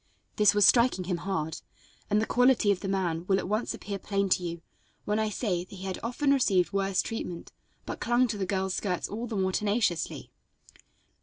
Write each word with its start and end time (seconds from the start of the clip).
This 0.37 0.55
was 0.55 0.65
striking 0.65 1.03
him 1.03 1.17
hard, 1.17 1.61
and 2.09 2.19
the 2.19 2.25
quality 2.25 2.71
of 2.71 2.79
the 2.79 2.87
man 2.87 3.23
will 3.27 3.37
at 3.37 3.47
once 3.47 3.75
appear 3.75 3.99
plain 3.99 4.29
to 4.29 4.41
you 4.41 4.63
when 5.05 5.19
I 5.19 5.29
say 5.29 5.63
that 5.63 5.75
he 5.75 5.83
had 5.83 5.99
often 6.01 6.33
received 6.33 6.73
worse 6.73 7.03
treatment, 7.03 7.51
but 7.85 7.99
clung 7.99 8.27
to 8.29 8.37
the 8.39 8.47
girl's 8.47 8.73
skirts 8.73 9.07
all 9.07 9.27
the 9.27 9.35
more 9.37 9.51
tenaciously. 9.51 10.31